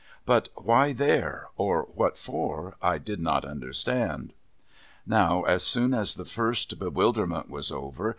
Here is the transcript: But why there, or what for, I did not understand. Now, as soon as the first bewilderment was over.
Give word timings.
But 0.25 0.49
why 0.55 0.93
there, 0.93 1.49
or 1.57 1.83
what 1.93 2.17
for, 2.17 2.75
I 2.81 2.97
did 2.97 3.19
not 3.19 3.45
understand. 3.45 4.33
Now, 5.05 5.43
as 5.43 5.61
soon 5.61 5.93
as 5.93 6.15
the 6.15 6.25
first 6.25 6.79
bewilderment 6.79 7.51
was 7.51 7.71
over. 7.71 8.09